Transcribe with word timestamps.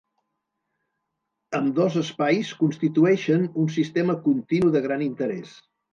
Ambdós 1.57 1.97
espais 2.01 2.53
constitueixen 2.63 3.45
un 3.65 3.69
sistema 3.79 4.19
continu 4.25 4.73
de 4.79 4.83
gran 4.87 5.05
interès. 5.11 5.55